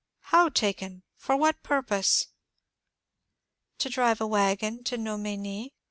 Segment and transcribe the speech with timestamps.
[0.33, 1.03] How taken?
[1.15, 2.29] For what purpose?"
[3.77, 5.73] To drive a wagon to Nom^ny."